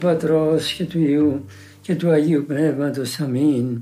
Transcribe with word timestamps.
Πατρός 0.00 0.72
και 0.72 0.84
του 0.84 0.98
Υιού 0.98 1.44
και 1.80 1.94
του 1.94 2.10
Αγίου 2.10 2.44
Πνεύματος. 2.46 3.20
Αμήν. 3.20 3.80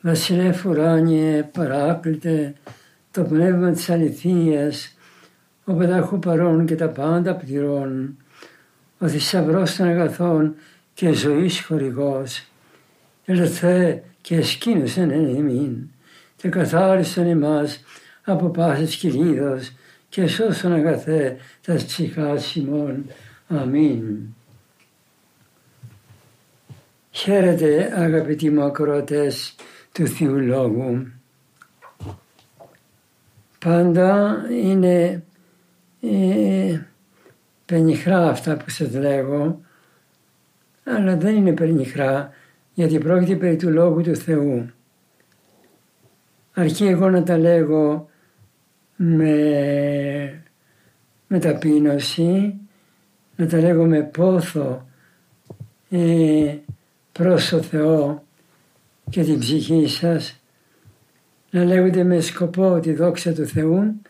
Βασιλεύ 0.00 0.66
ουράνιε, 0.66 1.42
παράκλητε, 1.42 2.54
το 3.10 3.22
πνεύμα 3.22 3.70
της 3.70 3.90
αληθείας, 3.90 4.96
ο 5.64 5.72
πανταχού 5.72 6.18
παρών 6.18 6.66
και 6.66 6.74
τα 6.74 6.88
πάντα 6.88 7.34
πληρών, 7.34 8.16
ο 8.98 9.08
θησαυρός 9.08 9.76
των 9.76 9.86
αγαθών 9.86 10.54
και 10.94 11.12
ζωής 11.12 11.60
χορηγός, 11.60 12.44
ελθέ 13.24 14.02
και 14.20 14.36
εσκήνωσεν 14.36 15.10
εν 15.10 15.36
εμήν, 15.36 15.88
και 16.36 16.48
καθάρισαν 16.48 17.26
εμάς 17.26 17.80
από 18.24 18.48
πάσης 18.48 18.96
κυρίδος 18.96 19.72
και 20.08 20.26
σώσον 20.26 20.72
αγαθέ 20.72 21.36
τα 21.66 21.74
ψυχάς 21.74 22.54
ημών. 22.54 23.04
Αμήν. 23.48 24.34
Χαίρετε 27.10 27.92
αγαπητοί 27.94 28.50
μου 28.50 28.62
ακροατές 28.62 29.54
του 29.92 30.06
Θεού 30.06 30.40
Λόγου. 30.40 31.06
Πάντα 33.58 34.40
είναι 34.50 35.22
ε, 36.00 36.80
πενιχρά 37.64 38.28
αυτά 38.28 38.56
που 38.56 38.70
σας 38.70 38.94
λέγω, 38.94 39.60
αλλά 40.84 41.16
δεν 41.16 41.36
είναι 41.36 41.52
πενιχρά 41.52 42.30
γιατί 42.74 42.98
πρόκειται 42.98 43.36
περί 43.36 43.56
του 43.56 43.70
Λόγου 43.70 44.02
του 44.02 44.16
Θεού. 44.16 44.70
Αρχή 46.52 46.86
εγώ 46.86 47.10
να 47.10 47.22
τα 47.22 47.38
λέγω 47.38 48.08
με, 48.96 50.42
με 51.26 51.38
ταπείνωση 51.38 52.60
να 53.36 53.46
τα 53.46 53.58
λέγω 53.58 53.84
με 53.84 54.02
πόθο 54.02 54.88
ε, 55.90 56.54
προς 57.12 57.48
το 57.48 57.62
Θεό 57.62 58.24
και 59.10 59.22
την 59.22 59.38
ψυχή 59.38 59.88
σας, 59.88 60.40
να 61.50 61.64
λέγονται 61.64 62.04
με 62.04 62.20
σκοπό 62.20 62.80
τη 62.80 62.92
δόξα 62.92 63.32
του 63.32 63.46
Θεού 63.46 64.00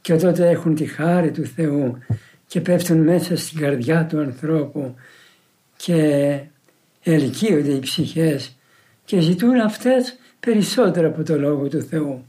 και 0.00 0.16
τότε 0.16 0.48
έχουν 0.48 0.74
τη 0.74 0.84
χάρη 0.84 1.30
του 1.30 1.44
Θεού 1.44 1.98
και 2.46 2.60
πέφτουν 2.60 2.98
μέσα 2.98 3.36
στην 3.36 3.60
καρδιά 3.60 4.06
του 4.06 4.20
ανθρώπου 4.20 4.94
και 5.76 6.40
ελκύονται 7.02 7.72
οι 7.72 7.78
ψυχές 7.78 8.56
και 9.04 9.20
ζητούν 9.20 9.60
αυτές 9.60 10.18
περισσότερα 10.40 11.06
από 11.06 11.22
το 11.22 11.38
Λόγο 11.38 11.68
του 11.68 11.82
Θεού. 11.82 12.24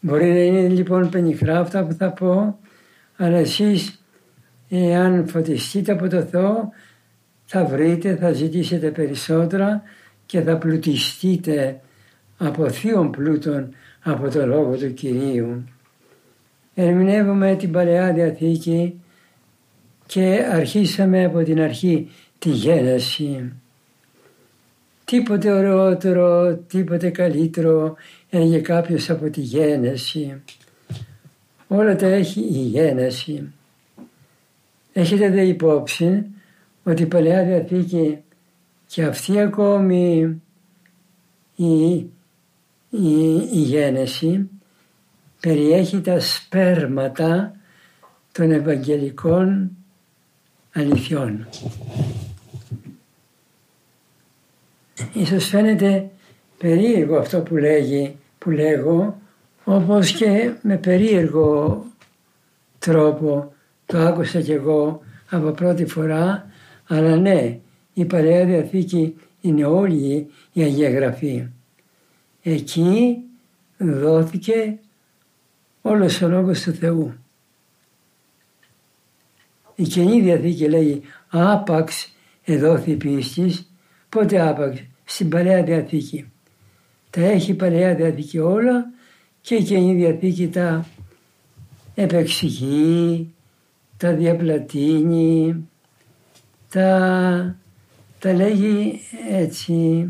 Μπορεί 0.00 0.32
να 0.32 0.38
είναι 0.38 0.68
λοιπόν 0.68 1.08
πενιχρά 1.08 1.58
αυτά 1.58 1.84
που 1.84 1.92
θα 1.92 2.10
πω, 2.10 2.58
αλλά 3.16 3.36
εσείς 3.36 4.03
εάν 4.68 5.26
φωτιστείτε 5.28 5.92
από 5.92 6.08
το 6.08 6.22
Θεό 6.22 6.72
θα 7.44 7.64
βρείτε, 7.64 8.16
θα 8.16 8.32
ζητήσετε 8.32 8.90
περισσότερα 8.90 9.82
και 10.26 10.40
θα 10.40 10.56
πλουτιστείτε 10.56 11.80
από 12.36 12.70
θείων 12.70 13.10
πλούτων 13.10 13.74
από 14.02 14.28
το 14.28 14.46
Λόγο 14.46 14.76
του 14.76 14.94
Κυρίου. 14.94 15.64
Ερμηνεύουμε 16.74 17.56
την 17.56 17.72
Παλαιά 17.72 18.12
Διαθήκη 18.12 19.00
και 20.06 20.46
αρχίσαμε 20.52 21.24
από 21.24 21.42
την 21.42 21.60
αρχή 21.60 22.10
τη 22.38 22.50
γένεση. 22.50 23.52
Τίποτε 25.04 25.52
ωραιότερο, 25.52 26.56
τίποτε 26.56 27.10
καλύτερο 27.10 27.94
έλεγε 28.30 28.58
κάποιος 28.58 29.10
από 29.10 29.30
τη 29.30 29.40
γένεση. 29.40 30.42
Όλα 31.68 31.96
τα 31.96 32.06
έχει 32.06 32.40
η 32.40 32.58
γένεση. 32.58 33.52
Έχετε 34.96 35.30
δε 35.30 35.42
υπόψη 35.42 36.26
ότι 36.84 37.02
η 37.02 37.06
Παλαιά 37.06 37.44
Διαθήκη 37.44 38.18
και 38.86 39.04
αυτή 39.04 39.40
ακόμη 39.40 40.40
η, 41.56 41.94
η, 42.90 43.34
η 43.52 43.58
γένεση 43.58 44.48
περιέχει 45.40 46.00
τα 46.00 46.20
σπέρματα 46.20 47.56
των 48.32 48.50
Ευαγγελικών 48.50 49.70
αληθιών. 50.72 51.48
Ίσως 55.12 55.44
φαίνεται 55.44 56.10
περίεργο 56.58 57.16
αυτό 57.16 57.40
που 57.40 57.56
λέγει, 57.56 58.16
που 58.38 58.50
λέγω, 58.50 59.18
όπως 59.64 60.12
και 60.12 60.52
με 60.62 60.76
περίεργο 60.76 61.84
τρόπο 62.78 63.53
το 63.86 63.98
άκουσα 63.98 64.40
κι 64.40 64.52
εγώ 64.52 65.00
από 65.30 65.50
πρώτη 65.50 65.86
φορά, 65.86 66.46
αλλά 66.86 67.16
ναι, 67.16 67.58
η 67.94 68.04
Παλαιά 68.04 68.44
Διαθήκη 68.44 69.16
είναι 69.40 69.64
όλη 69.64 70.30
η 70.52 70.62
Αγία 70.62 70.90
Γραφή. 70.90 71.46
Εκεί 72.42 73.16
δόθηκε 73.76 74.78
όλος 75.82 76.22
ο 76.22 76.28
Λόγος 76.28 76.62
του 76.62 76.72
Θεού. 76.72 77.14
Η 79.74 79.82
Καινή 79.82 80.20
Διαθήκη 80.20 80.68
λέει 80.68 81.02
άπαξ 81.28 82.14
εδόθη 82.44 82.96
πίστης, 82.96 83.70
πότε 84.08 84.40
άπαξ, 84.40 84.82
στην 85.04 85.28
Παλαιά 85.28 85.62
Διαθήκη. 85.62 86.30
Τα 87.10 87.20
έχει 87.20 87.50
η 87.50 87.54
Παλαιά 87.54 87.94
Διαθήκη 87.94 88.38
όλα 88.38 88.86
και 89.40 89.54
η 89.54 89.62
Καινή 89.62 89.94
Διαθήκη 89.94 90.48
τα 90.48 90.86
επεξηγεί, 91.94 93.33
τα 94.04 94.12
διαπλατείνει, 94.12 95.68
τα, 96.70 97.56
τα 98.18 98.32
λέγει 98.32 99.00
έτσι 99.30 100.08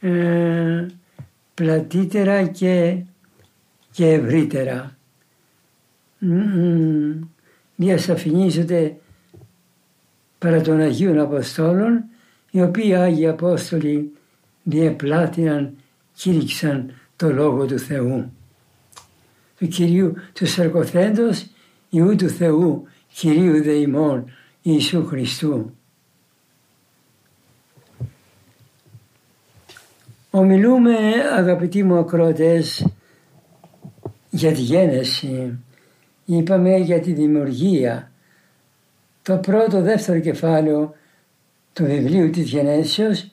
ε, 0.00 0.86
πλατύτερα 1.54 2.46
και, 2.46 3.02
και 3.90 4.12
ευρύτερα. 4.12 4.96
Διασαφηνίζονται 7.76 8.96
παρά 10.38 10.60
των 10.60 10.80
Αγίων 10.80 11.18
Αποστόλων 11.18 12.04
οι 12.50 12.62
οποίοι 12.62 12.94
Άγιοι 12.94 13.28
Απόστολοι 13.28 14.12
διεπλάτηναν, 14.62 15.76
κήρυξαν 16.14 16.92
το 17.16 17.32
Λόγο 17.32 17.66
του 17.66 17.78
Θεού. 17.78 18.32
Του 19.58 19.66
Κυρίου 19.68 20.14
του 20.32 20.46
Σαρκοθέντος 20.46 21.46
Ιού 21.90 22.16
του 22.16 22.28
Θεού, 22.28 22.86
Κυρίου 23.12 23.62
δε 23.62 23.72
ημών, 23.72 24.30
Ιησού 24.62 25.06
Χριστού. 25.06 25.72
Ομιλούμε 30.30 30.96
αγαπητοί 31.36 31.82
μου 31.82 31.98
ακρότες 31.98 32.86
για 34.30 34.52
τη 34.52 34.60
γένεση, 34.60 35.58
είπαμε 36.24 36.76
για 36.76 37.00
τη 37.00 37.12
δημιουργία. 37.12 38.10
Το 39.22 39.36
πρώτο, 39.36 39.82
δεύτερο 39.82 40.20
κεφάλαιο 40.20 40.94
του 41.72 41.84
βιβλίου 41.84 42.30
της 42.30 42.50
γενέσεως, 42.50 43.30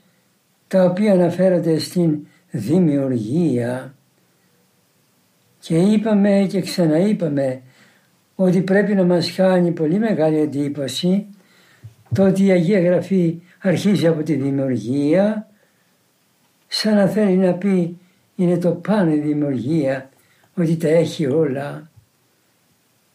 τα 0.68 0.84
οποία 0.84 1.14
αναφέρονται 1.14 1.80
στην 1.80 2.28
δημιουργία. 2.52 3.96
Και 5.60 5.78
είπαμε 5.78 6.48
και 6.50 6.62
ξαναείπαμε 6.62 7.62
ότι 8.36 8.62
πρέπει 8.62 8.94
να 8.94 9.04
μας 9.04 9.32
κάνει 9.32 9.72
πολύ 9.72 10.00
μεγάλη 10.00 10.40
εντύπωση 10.40 11.26
το 12.14 12.26
ότι 12.26 12.46
η 12.46 12.52
Αγία 12.52 12.80
Γραφή 12.80 13.42
αρχίζει 13.62 14.08
από 14.08 14.24
τη 14.24 14.34
δημιουργία 14.34 15.48
σαν 16.68 16.96
να 16.96 17.08
θέλει 17.08 17.36
να 17.36 17.54
πει 17.54 17.98
είναι 18.36 18.58
το 18.58 18.72
πάνω 18.72 19.12
η 19.12 19.20
δημιουργία 19.20 20.10
ότι 20.56 20.78
τα 20.78 20.88
έχει 20.88 21.26
όλα. 21.26 21.90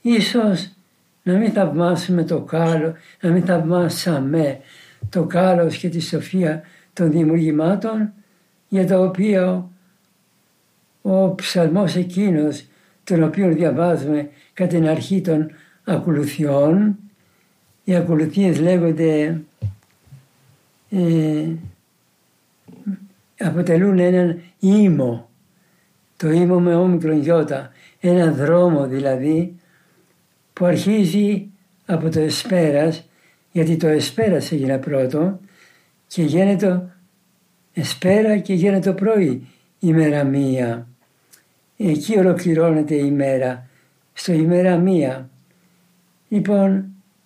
Ίσως 0.02 0.70
να 1.22 1.38
μην 1.38 1.52
θαυμάσουμε 1.52 2.24
το 2.24 2.40
κάλο, 2.40 2.94
να 3.20 3.30
μην 3.30 3.44
θαυμάσαμε 3.44 4.60
το 5.08 5.24
κάλος 5.24 5.76
και 5.76 5.88
τη 5.88 6.00
σοφία 6.00 6.62
των 6.92 7.10
δημιουργημάτων 7.10 8.12
για 8.68 8.86
τα 8.86 8.98
οποία 9.00 9.68
ο 11.02 11.34
ψαλμός 11.34 11.96
εκείνος 11.96 12.64
τον 13.04 13.22
οποίο 13.22 13.52
διαβάζουμε 13.52 14.30
κατά 14.52 14.76
την 14.76 14.88
αρχή 14.88 15.20
των 15.20 15.50
ακολουθιών. 15.84 16.98
Οι 17.84 17.94
ακολουθίες 17.94 18.60
λέγονται 18.60 19.40
ε, 20.90 21.48
αποτελούν 23.38 23.98
έναν 23.98 24.40
ήμο, 24.58 25.28
το 26.16 26.30
ήμο 26.30 26.60
με 26.60 26.74
όμικρον 26.74 27.20
γιώτα, 27.20 27.70
έναν 28.00 28.34
δρόμο 28.34 28.86
δηλαδή 28.86 29.54
που 30.52 30.64
αρχίζει 30.64 31.48
από 31.86 32.08
το 32.08 32.20
εσπέρας, 32.20 33.08
γιατί 33.52 33.76
το 33.76 33.86
εσπέρας 33.86 34.52
έγινε 34.52 34.78
πρώτο 34.78 35.40
και 36.06 36.22
γίνεται 36.22 36.94
εσπέρα 37.72 38.38
και 38.38 38.54
γίνεται 38.54 38.90
το 38.90 38.94
πρωί 38.94 39.46
ημέρα 39.78 40.24
μία. 40.24 40.89
Εκεί 41.82 42.18
ολοκληρώνεται 42.18 42.94
η 42.94 43.02
ημέρα, 43.04 43.66
στο 44.12 44.32
ημέρα 44.32 44.76
μία. 44.76 45.30
Λοιπόν, 46.28 46.84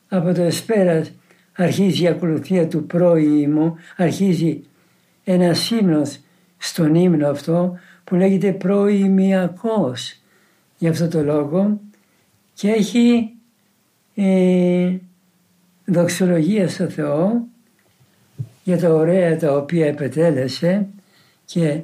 από 0.08 0.32
το 0.32 0.42
εσπέρας 0.42 1.12
αρχίζει 1.56 2.02
η 2.02 2.06
ακολουθία 2.06 2.68
του 2.68 2.86
πρωίμου, 2.86 3.76
αρχίζει 3.96 4.62
ένα 5.24 5.54
ύμνος 5.80 6.20
στον 6.58 6.94
ύμνο 6.94 7.28
αυτό 7.28 7.78
που 8.04 8.14
λέγεται 8.14 8.52
προημιακός. 8.52 10.20
Για 10.78 10.90
αυτό 10.90 11.08
το 11.08 11.22
λόγο. 11.22 11.80
Και 12.54 12.70
έχει 12.70 13.32
ε, 14.14 14.96
δοξολογία 15.84 16.68
στο 16.68 16.88
Θεό 16.88 17.46
για 18.64 18.78
τα 18.78 18.94
ωραία 18.94 19.36
τα 19.36 19.56
οποία 19.56 19.86
επετέλεσε 19.86 20.86
και 21.44 21.80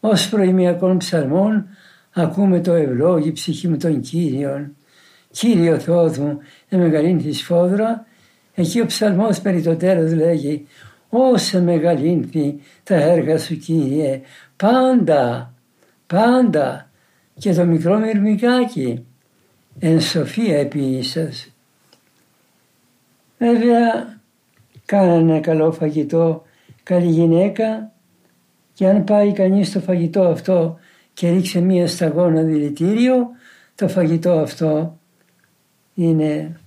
ως 0.00 0.28
προημιακών 0.28 0.98
ψαλμών 0.98 1.66
ακούμε 2.14 2.60
το 2.60 2.72
ευλόγη 2.72 3.32
ψυχή 3.32 3.68
μου 3.68 3.76
των 3.76 4.00
Κύριων. 4.00 4.76
Κύριο 5.30 5.78
Θεός 5.78 6.18
μου, 6.18 6.38
της 7.22 7.38
σφόδρα, 7.38 8.06
εκεί 8.54 8.80
ο 8.80 8.86
ψαλμός 8.86 9.40
περί 9.40 9.62
το 9.62 9.76
τέλος 9.76 10.12
λέγει 10.12 10.66
«Όσα 11.08 11.60
μεγαλύνθη 11.60 12.60
τα 12.82 12.94
έργα 12.94 13.38
σου 13.38 13.56
Κύριε, 13.56 14.20
πάντα, 14.56 15.54
πάντα 16.06 16.90
και 17.38 17.54
το 17.54 17.64
μικρό 17.64 17.98
μυρμικάκι, 17.98 19.04
εν 19.78 20.00
σοφία 20.00 20.58
επί 20.58 21.02
σας». 21.02 21.48
Βέβαια, 23.38 24.18
κάνανε 24.84 25.40
καλό 25.40 25.72
φαγητό, 25.72 26.44
καλή 26.82 27.10
γυναίκα 27.10 27.92
και 28.74 28.88
αν 28.88 29.04
πάει 29.04 29.32
κανείς 29.32 29.68
στο 29.68 29.80
φαγητό 29.80 30.22
αυτό 30.22 30.78
και 31.14 31.30
ρίξει 31.30 31.60
μία 31.60 31.86
σταγόνα 31.86 32.42
δηλητήριο, 32.42 33.30
το 33.74 33.88
φαγητό 33.88 34.32
αυτό 34.32 34.98
είναι, 35.94 36.60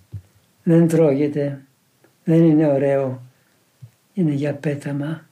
δεν 0.64 0.88
τρώγεται, 0.88 1.62
δεν 2.24 2.44
είναι 2.44 2.68
ωραίο, 2.68 3.22
είναι 4.14 4.32
για 4.32 4.54
πέταμα. 4.54 5.26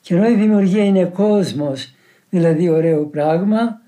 Και 0.00 0.14
ενώ 0.14 0.28
η 0.28 0.34
δημιουργία 0.34 0.84
είναι 0.84 1.04
κόσμος, 1.04 1.94
δηλαδή 2.30 2.68
ωραίο 2.68 3.06
πράγμα, 3.06 3.80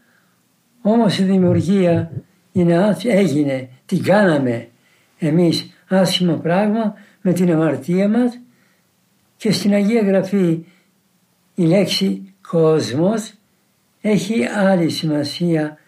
όμως 0.83 1.19
η 1.19 1.25
δημιουργία 1.25 2.13
είναι, 2.53 2.97
έγινε, 3.05 3.69
την 3.87 4.03
κάναμε 4.03 4.69
εμείς 5.19 5.73
άσχημο 5.89 6.37
πράγμα 6.37 6.95
με 7.21 7.33
την 7.33 7.53
αμαρτία 7.53 8.09
μας. 8.09 8.41
Και 9.37 9.53
στην 9.53 9.73
Αγία 9.73 10.03
Γραφή 10.03 10.65
η 11.55 11.63
λέξη 11.63 12.28
κόσμος 12.51 13.33
έχει 14.01 14.45
άλλη 14.45 14.91
σημασία, 14.91 15.79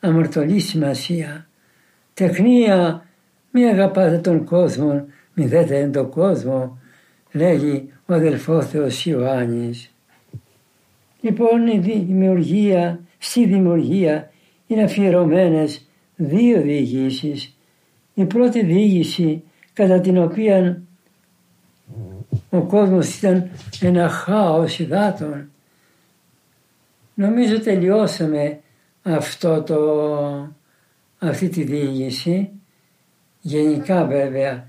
αμαρτωλή 0.00 0.58
σημασία. 0.58 1.48
Τεχνία, 2.14 3.06
μη 3.50 3.64
αγαπάτε 3.64 4.18
τον 4.18 4.44
κόσμο, 4.44 5.06
μη 5.34 5.46
δέτε 5.46 5.90
τον 5.92 6.10
κόσμο, 6.10 6.78
λέγει 7.32 7.92
ο 8.06 8.14
αδελφός 8.14 8.66
Θεός 8.66 9.06
Ιωάννης. 9.06 9.94
Λοιπόν 11.20 11.66
η 11.66 11.78
δημιουργία, 11.78 13.00
στη 13.18 13.46
δημιουργία 13.46 14.30
είναι 14.66 14.82
αφιερωμένες 14.82 15.86
δύο 16.16 16.60
διηγήσεις. 16.60 17.56
Η 18.14 18.24
πρώτη 18.24 18.64
διήγηση 18.64 19.42
κατά 19.72 20.00
την 20.00 20.18
οποία 20.18 20.82
ο 22.50 22.60
κόσμος 22.60 23.16
ήταν 23.16 23.50
ένα 23.80 24.08
χάος 24.08 24.78
υδάτων 24.78 25.50
Νομίζω 27.20 27.60
τελειώσαμε 27.60 28.60
αυτό 29.02 29.62
το, 29.62 29.78
αυτή 31.18 31.48
τη 31.48 31.62
διήγηση. 31.62 32.50
Γενικά 33.40 34.04
βέβαια 34.04 34.68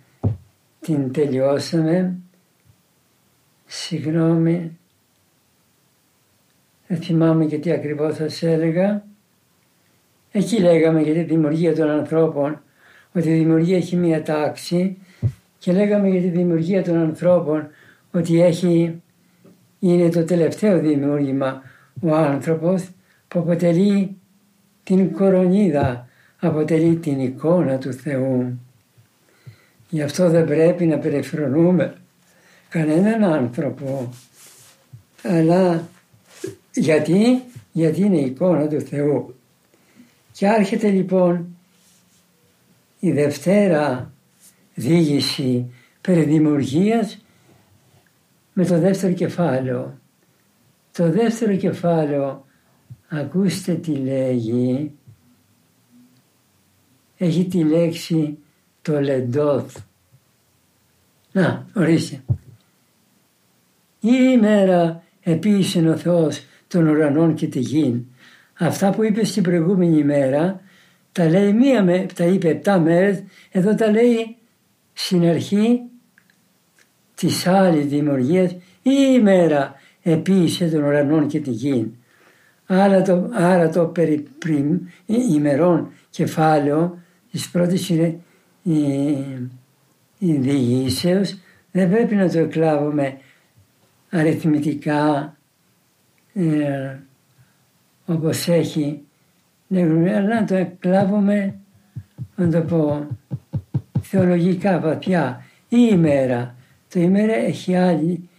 την 0.79 1.11
τελειώσαμε. 1.11 2.17
Συγγνώμη, 3.65 4.77
δεν 6.87 6.97
θυμάμαι 6.97 7.45
και 7.45 7.57
τι 7.57 7.71
ακριβώς 7.71 8.15
σας 8.15 8.43
έλεγα. 8.43 9.03
Εκεί 10.31 10.59
λέγαμε 10.59 11.01
για 11.01 11.13
τη 11.13 11.21
δημιουργία 11.21 11.75
των 11.75 11.89
ανθρώπων, 11.89 12.61
ότι 13.13 13.29
η 13.29 13.37
δημιουργία 13.37 13.77
έχει 13.77 13.95
μία 13.95 14.23
τάξη 14.23 14.97
και 15.57 15.71
λέγαμε 15.71 16.09
για 16.09 16.21
τη 16.21 16.29
δημιουργία 16.29 16.83
των 16.83 16.97
ανθρώπων 16.97 17.67
ότι 18.11 18.41
έχει, 18.41 19.01
είναι 19.79 20.09
το 20.09 20.23
τελευταίο 20.23 20.79
δημιούργημα 20.79 21.61
ο 21.99 22.15
άνθρωπος 22.15 22.89
που 23.27 23.39
αποτελεί 23.39 24.15
την 24.83 25.11
κορονίδα, 25.11 26.07
αποτελεί 26.39 26.95
την 26.95 27.19
εικόνα 27.19 27.77
του 27.77 27.93
Θεού. 27.93 28.59
Γι' 29.89 30.01
αυτό 30.01 30.29
δεν 30.29 30.45
πρέπει 30.45 30.85
να 30.85 30.97
περιφρονούμε 30.97 31.95
κανέναν 32.69 33.23
άνθρωπο. 33.23 34.13
Αλλά 35.23 35.87
γιατί, 36.73 37.41
γιατί 37.71 38.01
είναι 38.01 38.17
η 38.17 38.25
εικόνα 38.25 38.67
του 38.67 38.81
Θεού. 38.81 39.35
Και 40.31 40.47
άρχεται 40.47 40.89
λοιπόν 40.89 41.55
η 42.99 43.11
Δευτέρα 43.11 44.11
δίγηση 44.75 45.71
περί 46.01 46.23
δημιουργίας 46.23 47.25
με 48.53 48.65
το 48.65 48.79
δεύτερο 48.79 49.13
κεφάλαιο. 49.13 49.99
Το 50.91 51.11
δεύτερο 51.11 51.55
κεφάλαιο, 51.55 52.45
ακούστε 53.07 53.73
τι 53.73 53.91
λέγει, 53.91 54.91
έχει 57.17 57.45
τη 57.45 57.63
λέξη 57.63 58.37
το 58.81 59.01
λεντόθ. 59.01 59.77
Να, 61.31 61.65
ορίστε. 61.75 62.23
Η 63.99 64.11
ημέρα 64.33 65.03
επίσης 65.21 65.85
ο 65.85 65.97
Θεός 65.97 66.43
των 66.67 66.87
ουρανών 66.87 67.35
και 67.35 67.47
τη 67.47 67.59
γη. 67.59 68.05
Αυτά 68.57 68.89
που 68.89 69.03
είπε 69.03 69.25
στην 69.25 69.43
προηγούμενη 69.43 69.97
ημέρα, 69.97 70.61
τα 71.11 71.29
λέει 71.29 71.53
μία, 71.53 72.05
τα 72.15 72.25
είπε 72.25 72.49
επτά 72.49 72.79
μέρες, 72.79 73.23
εδώ 73.51 73.75
τα 73.75 73.91
λέει 73.91 74.35
στην 74.93 75.25
αρχή 75.25 75.81
της 77.15 77.47
άλλης 77.47 77.85
δημιουργίας 77.85 78.51
η 78.81 78.91
ημέρα 79.13 79.80
επίησε 80.03 80.69
των 80.69 80.83
ουρανών 80.83 81.27
και 81.27 81.39
τη 81.39 81.51
γη. 81.51 81.91
Άρα 82.65 83.01
το, 83.01 83.29
άρα 83.33 83.69
το 83.69 83.85
περί 83.85 84.27
ημερών 85.05 85.91
κεφάλαιο 86.09 86.97
της 87.31 87.49
πρώτης 87.49 87.89
η, 87.89 88.09
η 90.17 90.33
διηγήσεως. 90.33 91.37
Δεν 91.71 91.89
πρέπει 91.89 92.15
να 92.15 92.29
το 92.29 92.39
εκλάβουμε 92.39 93.17
αριθμητικά 94.09 95.35
ε, 96.33 96.97
όπως 98.05 98.47
έχει 98.47 99.01
αλλά 99.77 100.21
να 100.21 100.45
το 100.45 100.55
εκλάβουμε 100.55 101.55
να 102.35 102.49
το 102.49 102.61
πω 102.61 103.07
θεολογικά 104.01 104.79
βαθιά. 104.79 105.45
Η 105.69 105.77
ημέρα. 105.91 106.55
Το 106.93 106.99
ημέρα 106.99 107.33
έχει 107.33 107.75
άλλη 107.75 108.29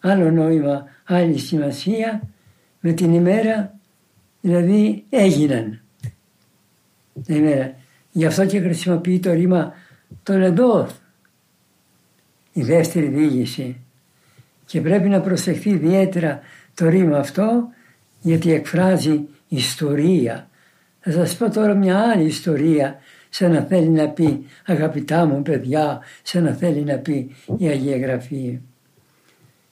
άλλο 0.00 0.30
νόημα, 0.30 0.84
άλλη 1.04 1.38
σημασία 1.38 2.22
με 2.80 2.92
την 2.92 3.14
ημέρα, 3.14 3.74
δηλαδή 4.40 5.04
έγιναν. 5.10 5.80
Την 7.24 7.34
ημέρα. 7.34 7.74
Γι' 8.12 8.26
αυτό 8.26 8.46
και 8.46 8.60
χρησιμοποιεί 8.60 9.18
το 9.18 9.32
ρήμα 9.32 9.74
το 10.22 10.36
λεντόθ, 10.38 10.92
η 12.52 12.62
δεύτερη 12.62 13.06
διήγηση. 13.06 13.76
Και 14.66 14.80
πρέπει 14.80 15.08
να 15.08 15.20
προσεχθεί 15.20 15.70
ιδιαίτερα 15.70 16.40
το 16.74 16.88
ρήμα 16.88 17.18
αυτό 17.18 17.68
γιατί 18.20 18.52
εκφράζει 18.52 19.20
ιστορία. 19.48 20.48
Θα 21.00 21.10
σας 21.10 21.36
πω 21.36 21.50
τώρα 21.50 21.74
μια 21.74 21.98
άλλη 21.98 22.24
ιστορία 22.24 22.98
σαν 23.28 23.52
να 23.52 23.60
θέλει 23.60 23.88
να 23.88 24.08
πει 24.08 24.46
αγαπητά 24.66 25.26
μου 25.26 25.42
παιδιά, 25.42 26.00
σαν 26.22 26.42
να 26.42 26.52
θέλει 26.52 26.84
να 26.84 26.96
πει 26.96 27.34
η 27.58 27.66
Αγία 27.66 27.98
Γραφή. 27.98 28.60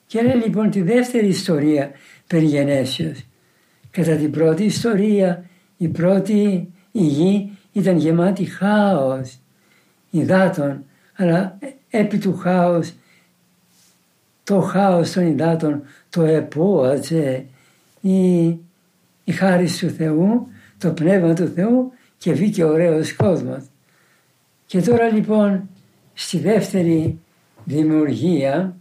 Και 0.09 0.21
λέει 0.21 0.35
λοιπόν 0.35 0.69
τη 0.69 0.81
δεύτερη 0.81 1.27
ιστορία 1.27 1.91
περί 2.27 2.45
γενέσεως. 2.45 3.25
Κατά 3.91 4.15
την 4.15 4.31
πρώτη 4.31 4.63
ιστορία 4.63 5.45
η 5.77 5.87
πρώτη 5.87 6.69
η 6.91 7.03
γη 7.03 7.57
ήταν 7.71 7.97
γεμάτη 7.97 8.45
χάος 8.45 9.39
υδάτων 10.09 10.83
αλλά 11.15 11.57
επί 11.89 12.17
του 12.17 12.37
χάος 12.37 12.93
το 14.43 14.59
χάος 14.61 15.11
των 15.11 15.27
υδάτων 15.27 15.81
το 16.09 16.21
επόατζε 16.21 17.45
η, 18.01 18.47
η 19.23 19.31
χάρη 19.31 19.67
του 19.79 19.89
Θεού, 19.89 20.47
το 20.77 20.91
πνεύμα 20.91 21.33
του 21.33 21.47
Θεού 21.47 21.91
και 22.17 22.33
βγήκε 22.33 22.63
ωραίος 22.63 23.15
κόσμος. 23.15 23.63
Και 24.65 24.81
τώρα 24.81 25.09
λοιπόν 25.09 25.69
στη 26.13 26.39
δεύτερη 26.39 27.19
δημιουργία, 27.65 28.77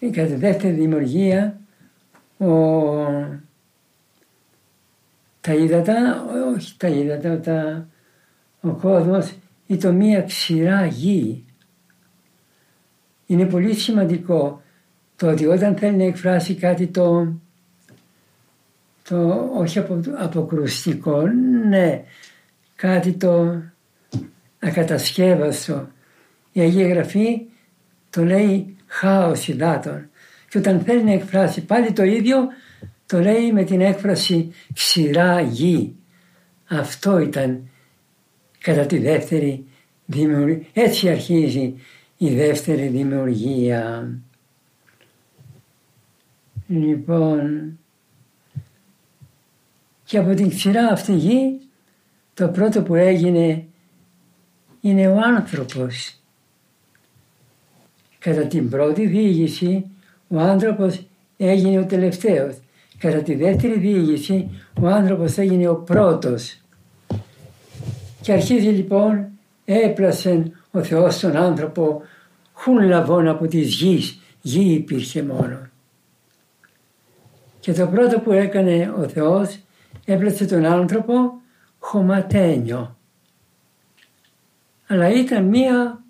κατά 0.00 0.26
τη 0.26 0.34
δεύτερη 0.34 0.74
δημιουργία, 0.74 1.60
ο, 2.38 2.46
τα 5.40 5.54
ύδατα, 5.54 6.26
όχι 6.54 6.76
τα 6.76 6.88
ύδατα, 6.88 7.40
τα, 7.40 7.88
ο 8.60 8.70
κόσμος 8.70 9.34
ήταν 9.66 9.94
μία 9.94 10.22
ξηρά 10.22 10.86
γη. 10.86 11.44
Είναι 13.26 13.46
πολύ 13.46 13.74
σημαντικό 13.74 14.62
το 15.16 15.30
ότι 15.30 15.46
όταν 15.46 15.76
θέλει 15.76 15.96
να 15.96 16.04
εκφράσει 16.04 16.54
κάτι 16.54 16.86
το, 16.86 17.32
το 19.08 19.50
όχι 19.56 19.78
αποκρουστικό, 20.18 21.22
ναι, 21.68 22.04
κάτι 22.76 23.12
το 23.12 23.62
ακατασκεύαστο. 24.58 25.88
Η 26.52 26.60
Αγία 26.60 26.88
Γραφή 26.88 27.46
το 28.10 28.24
λέει 28.24 28.77
χάος 28.88 29.48
υδάτων. 29.48 30.10
Και 30.48 30.58
όταν 30.58 30.80
θέλει 30.80 31.04
να 31.04 31.12
εκφράσει 31.12 31.64
πάλι 31.64 31.92
το 31.92 32.02
ίδιο, 32.02 32.48
το 33.06 33.20
λέει 33.20 33.52
με 33.52 33.64
την 33.64 33.80
έκφραση 33.80 34.52
ξηρά 34.74 35.40
γη. 35.40 35.94
Αυτό 36.68 37.18
ήταν 37.18 37.68
κατά 38.58 38.86
τη 38.86 38.98
δεύτερη 38.98 39.64
δημιουργία. 40.06 40.66
Έτσι 40.72 41.08
αρχίζει 41.08 41.74
η 42.16 42.34
δεύτερη 42.34 42.86
δημιουργία. 42.86 44.12
Λοιπόν, 46.66 47.78
και 50.04 50.18
από 50.18 50.34
την 50.34 50.48
ξηρά 50.48 50.88
αυτή 50.88 51.12
γη 51.12 51.60
το 52.34 52.48
πρώτο 52.48 52.82
που 52.82 52.94
έγινε 52.94 53.66
είναι 54.80 55.08
ο 55.08 55.20
άνθρωπος. 55.20 56.17
Κατά 58.18 58.46
την 58.46 58.68
πρώτη 58.68 59.06
διήγηση 59.06 59.84
ο 60.28 60.38
άνθρωπος 60.38 61.02
έγινε 61.36 61.78
ο 61.78 61.84
τελευταίος. 61.84 62.56
Κατά 62.98 63.18
τη 63.18 63.34
δεύτερη 63.34 63.78
διήγηση 63.78 64.50
ο 64.80 64.86
άνθρωπος 64.86 65.38
έγινε 65.38 65.68
ο 65.68 65.74
πρώτος. 65.74 66.60
Και 68.20 68.32
αρχίζει 68.32 68.68
λοιπόν 68.68 69.26
έπλασε 69.64 70.52
ο 70.70 70.82
Θεός 70.82 71.18
τον 71.18 71.36
άνθρωπο 71.36 72.02
χουν 72.52 72.82
λαβών 72.82 73.28
από 73.28 73.46
της 73.46 73.74
γης. 73.74 74.18
Γη 74.42 74.72
υπήρχε 74.72 75.22
μόνο. 75.22 75.58
Και 77.60 77.72
το 77.72 77.86
πρώτο 77.86 78.20
που 78.20 78.32
έκανε 78.32 78.94
ο 78.98 79.08
Θεός 79.08 79.58
έπλασε 80.04 80.46
τον 80.46 80.64
άνθρωπο 80.64 81.14
χωματένιο. 81.78 82.96
Αλλά 84.86 85.10
ήταν 85.10 85.44
μία, 85.44 86.02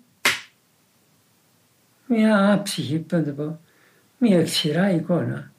μία 2.09 2.53
άψυχη, 2.53 2.97
πώς 2.97 3.23
το 3.23 3.31
πω, 3.31 3.59
μία 4.17 4.43
ξηρά 4.43 4.91
εικόνα. 4.91 5.51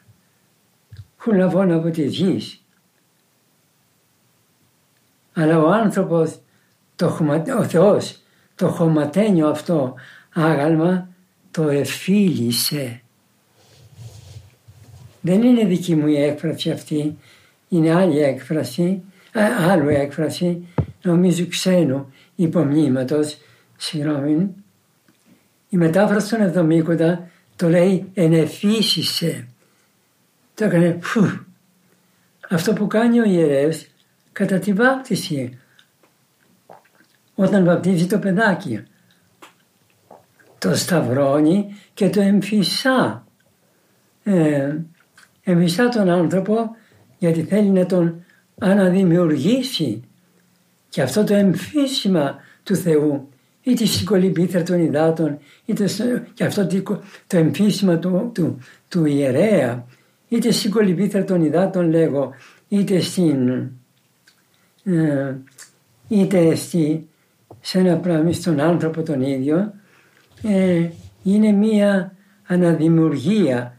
Χουλαβών 1.17 1.73
από 1.73 1.91
τη 1.91 2.07
γης. 2.07 2.65
Αλλά 5.33 5.59
ο 5.59 5.71
άνθρωπος, 5.71 6.39
το 6.97 7.19
ο 7.59 7.65
Θεός, 7.65 8.23
το 8.55 8.69
χωματένιο 8.69 9.49
αυτό 9.49 9.95
άγαλμα 10.33 11.09
το 11.51 11.69
εφήλισε. 11.69 13.03
Δεν 15.21 15.43
είναι 15.43 15.65
δική 15.65 15.95
μου 15.95 16.07
η 16.07 16.23
έκφραση 16.23 16.71
αυτή, 16.71 17.19
είναι 17.69 17.95
άλλη 17.95 18.19
έκφραση, 18.19 19.03
άλλο 19.69 19.89
έκφραση, 19.89 20.67
νομίζω 21.03 21.47
ξένου 21.47 22.13
υπομνήματος, 22.35 23.39
συγγνώμη. 23.77 24.55
Η 25.73 25.77
μετάφραση 25.77 26.31
των 26.31 26.41
Εβδομήκοντα 26.41 27.29
το 27.57 27.69
λέει 27.69 28.11
ενεφύσισε. 28.15 29.49
Το 30.55 30.65
έκανε 30.65 30.99
φου. 31.01 31.45
Αυτό 32.51 32.73
που 32.73 32.87
κάνει 32.87 33.21
ο 33.21 33.25
ιερεύς 33.25 33.87
κατά 34.33 34.59
τη 34.59 34.73
βάπτιση. 34.73 35.59
Όταν 37.35 37.65
βαπτίζει 37.65 38.07
το 38.07 38.19
παιδάκι. 38.19 38.83
Το 40.59 40.75
σταυρώνει 40.75 41.77
και 41.95 42.11
το 42.11 42.21
εμφυσά. 42.21 43.27
Ε, 44.23 44.77
εμφυσά 45.43 45.89
τον 45.89 46.09
άνθρωπο 46.09 46.77
γιατί 47.19 47.43
θέλει 47.43 47.69
να 47.69 47.87
τον 47.87 48.25
αναδημιουργήσει. 48.59 50.03
Και 50.89 51.03
αυτό 51.03 51.25
το 51.25 51.35
εμφύσιμα 51.35 52.37
του 52.63 52.77
Θεού 52.77 53.29
είτε 53.71 53.87
στην 53.87 54.07
κολυμπήθρα 54.07 54.63
των 54.63 54.85
υδάτων 54.85 55.39
είτε 55.65 55.85
και 56.35 56.45
αυτό 56.45 56.67
το 57.27 57.37
εμφύσιμα 57.37 57.99
του, 57.99 58.31
του, 58.35 58.59
του 58.89 59.05
ιερέα 59.05 59.87
είτε 60.29 60.51
στην 60.51 60.71
κολυμπήθρα 60.71 61.25
των 61.25 61.45
υδάτων 61.45 61.91
λέγω 61.91 62.33
είτε 62.69 63.01
στην 63.01 63.49
ε, 64.85 65.35
είτε 66.09 66.55
στη, 66.55 67.09
σε 67.61 67.79
ένα 67.79 67.97
πράγμα 67.97 68.33
στον 68.33 68.61
άνθρωπο 68.61 69.03
τον 69.03 69.23
ίδιο 69.23 69.73
ε, 70.43 70.89
είναι 71.23 71.53
μία 71.53 72.15
αναδημιουργία. 72.47 73.77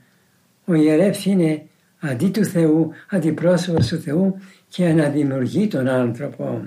Ο 0.65 0.73
ιερεύς 0.73 1.25
είναι 1.25 1.65
αντί 1.99 2.29
του 2.29 2.45
Θεού, 2.45 2.91
αντιπρόσωπος 3.09 3.87
του 3.87 3.97
Θεού 3.97 4.35
και 4.69 4.85
αναδημιουργεί 4.85 5.67
τον 5.67 5.87
άνθρωπο. 5.87 6.61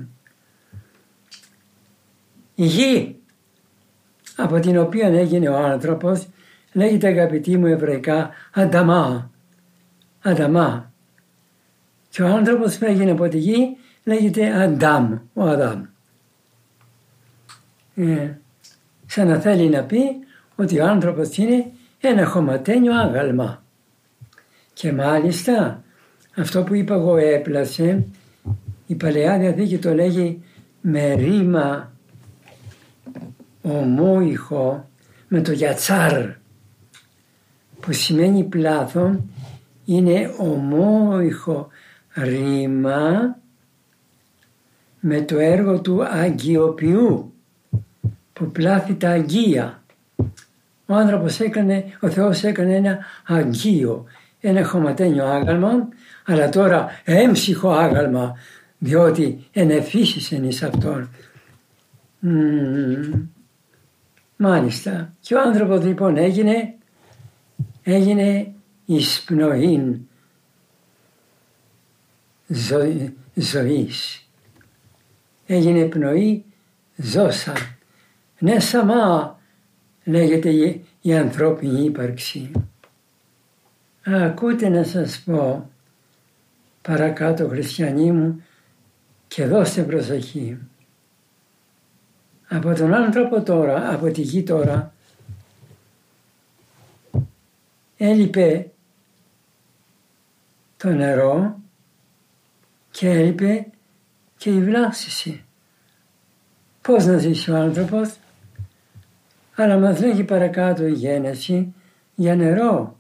Η 2.54 2.64
γη 2.64 3.16
από 4.36 4.60
την 4.60 4.78
οποία 4.78 5.08
έγινε 5.08 5.48
ο 5.48 5.56
άνθρωπος 5.56 6.26
λέγεται 6.72 7.06
αγαπητοί 7.06 7.56
μου 7.56 7.66
εβραϊκά 7.66 8.30
Ανταμά. 8.52 9.30
Ανταμά. 10.22 10.92
Και 12.10 12.22
ο 12.22 12.26
άνθρωπος 12.26 12.78
που 12.78 12.84
έγινε 12.84 13.10
από 13.10 13.28
τη 13.28 13.38
γη 13.38 13.76
λέγεται 14.04 14.62
Αντάμ, 14.62 15.18
ο 15.32 15.42
Αδάμ. 15.42 15.82
Ε, 17.94 18.30
σαν 19.06 19.28
να 19.28 19.38
θέλει 19.38 19.68
να 19.68 19.82
πει 19.82 19.98
ότι 20.56 20.80
ο 20.80 20.86
άνθρωπος 20.86 21.36
είναι 21.36 21.70
ένα 22.00 22.26
χωματένιο 22.26 22.94
άγαλμα. 22.94 23.62
Και 24.72 24.92
μάλιστα 24.92 25.82
αυτό 26.36 26.62
που 26.62 26.74
είπα 26.74 26.94
εγώ 26.94 27.16
έπλασε, 27.16 28.06
η 28.86 28.94
Παλαιά 28.94 29.38
Διαθήκη 29.38 29.78
το 29.78 29.94
λέγει 29.94 30.42
με 30.80 31.14
ρήμα 31.14 31.92
ομόηχο 33.64 34.88
με 35.28 35.40
το 35.40 35.52
γιατσάρ 35.52 36.28
που 37.80 37.92
σημαίνει 37.92 38.44
πλάθο 38.44 39.24
είναι 39.84 40.34
ομόηχο 40.38 41.68
ρήμα 42.14 43.36
με 45.00 45.20
το 45.20 45.38
έργο 45.38 45.80
του 45.80 46.04
αγιοποιού 46.04 47.32
που 48.32 48.50
πλάθει 48.50 48.94
τα 48.94 49.08
αγία. 49.08 49.82
Ο 50.86 50.94
άνθρωπος 50.94 51.40
έκανε, 51.40 51.84
ο 52.00 52.08
Θεός 52.08 52.44
έκανε 52.44 52.74
ένα 52.74 52.98
αγίο, 53.26 54.04
ένα 54.40 54.64
χωματένιο 54.64 55.24
άγαλμα, 55.24 55.88
αλλά 56.24 56.48
τώρα 56.48 56.88
έμψυχο 57.04 57.70
άγαλμα, 57.70 58.38
διότι 58.78 59.44
ενεφύσισεν 59.52 60.44
εις 60.44 60.62
αυτόν. 60.62 61.08
Μάλιστα. 64.36 65.14
Και 65.20 65.34
ο 65.34 65.40
άνθρωπος 65.40 65.84
λοιπόν 65.84 66.16
έγινε, 66.16 66.74
έγινε 67.82 68.52
εις 68.84 69.22
πνοήν 69.26 70.00
ζωής. 73.34 74.28
Έγινε 75.46 75.84
πνοή 75.84 76.44
ζώσα. 76.96 77.52
Ναι 78.38 78.60
σαμά 78.60 79.38
λέγεται 80.04 80.50
η, 80.50 80.84
η 81.00 81.14
ανθρώπινη 81.14 81.84
ύπαρξη. 81.84 82.50
Ακούτε 84.04 84.68
να 84.68 84.84
σας 84.84 85.22
πω 85.24 85.70
παρακάτω 86.82 87.48
χριστιανοί 87.48 88.12
μου 88.12 88.44
και 89.28 89.46
δώστε 89.46 89.82
προσοχή. 89.82 90.58
Από 92.48 92.74
τον 92.74 92.94
άνθρωπο 92.94 93.42
τώρα, 93.42 93.92
από 93.94 94.10
τη 94.10 94.20
γη 94.20 94.42
τώρα, 94.42 94.92
έλειπε 97.96 98.70
το 100.76 100.88
νερό, 100.88 101.58
και 102.94 103.08
έλειπε 103.08 103.66
και 104.36 104.50
η 104.50 104.60
βλάψηση. 104.60 105.44
Πώς 106.80 107.06
να 107.06 107.18
ζήσει 107.18 107.50
ο 107.50 107.56
άνθρωπος, 107.56 108.16
αλλά 109.54 109.78
μας 109.78 110.00
λέγει 110.00 110.24
παρακάτω 110.24 110.86
η 110.86 110.92
γένεση 110.92 111.74
για 112.14 112.36
νερό, 112.36 112.96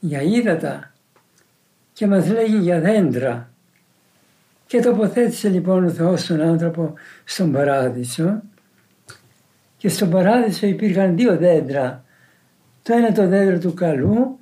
για 0.00 0.22
ύδατα 0.22 0.92
και 1.92 2.06
μας 2.06 2.28
λέγει 2.28 2.56
για 2.56 2.80
δέντρα. 2.80 3.47
Και 4.68 4.80
τοποθέτησε 4.80 5.48
λοιπόν 5.48 5.84
ο 5.84 5.90
Θεός 5.90 6.26
τον 6.26 6.40
άνθρωπο 6.40 6.94
στον 7.24 7.52
παράδεισο 7.52 8.42
και 9.76 9.88
στον 9.88 10.10
παράδεισο 10.10 10.66
υπήρχαν 10.66 11.16
δύο 11.16 11.36
δέντρα. 11.36 12.04
Το 12.82 12.94
ένα 12.94 13.12
το 13.12 13.28
δέντρο 13.28 13.58
του 13.58 13.74
καλού 13.74 14.38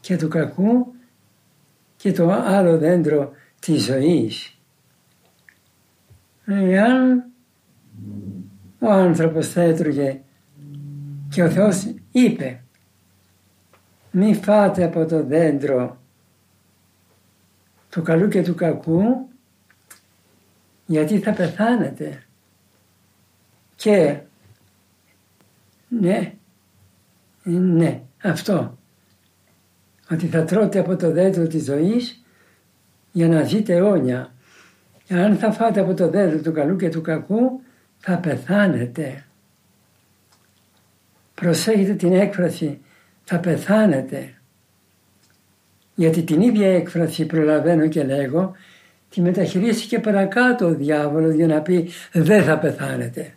και 0.00 0.16
του 0.16 0.28
κακού 0.28 0.94
και 1.96 2.12
το 2.12 2.30
άλλο 2.30 2.78
δέντρο 2.78 3.32
της 3.60 3.84
ζωής. 3.84 4.58
Εάν 6.46 7.24
ο 8.78 8.90
άνθρωπος 8.90 9.48
θα 9.48 9.60
έτρωγε 9.60 10.20
και 11.28 11.42
ο 11.42 11.50
Θεός 11.50 11.94
είπε 12.12 12.62
μη 14.10 14.34
φάτε 14.34 14.84
από 14.84 15.06
το 15.06 15.24
δέντρο 15.24 16.01
του 17.92 18.02
καλού 18.02 18.28
και 18.28 18.42
του 18.42 18.54
κακού 18.54 19.28
γιατί 20.86 21.18
θα 21.18 21.32
πεθάνετε. 21.32 22.22
Και 23.74 24.20
ναι, 25.88 26.34
ναι, 27.42 28.02
αυτό. 28.22 28.78
Ότι 30.10 30.26
θα 30.26 30.44
τρώτε 30.44 30.78
από 30.78 30.96
το 30.96 31.10
δέντρο 31.10 31.46
της 31.46 31.64
ζωής 31.64 32.24
για 33.12 33.28
να 33.28 33.42
ζείτε 33.42 33.74
αιώνια. 33.74 34.32
Και 35.04 35.14
αν 35.14 35.36
θα 35.36 35.52
φάτε 35.52 35.80
από 35.80 35.94
το 35.94 36.08
δέντρο 36.08 36.40
του 36.40 36.52
καλού 36.52 36.76
και 36.76 36.88
του 36.88 37.00
κακού 37.00 37.60
θα 37.98 38.18
πεθάνετε. 38.18 39.24
Προσέχετε 41.34 41.94
την 41.94 42.12
έκφραση 42.12 42.80
θα 43.24 43.38
πεθάνετε. 43.38 44.41
Γιατί 45.94 46.22
την 46.22 46.40
ίδια 46.40 46.74
έκφραση 46.74 47.26
προλαβαίνω 47.26 47.88
και 47.88 48.04
λέγω 48.04 48.52
τη 49.10 49.20
μεταχειρίστηκε 49.20 49.98
παρακάτω 49.98 50.66
ο 50.66 50.74
διάβολος 50.74 51.34
για 51.34 51.46
να 51.46 51.60
πει 51.60 51.88
δεν 52.12 52.42
θα 52.42 52.58
πεθάνετε. 52.58 53.34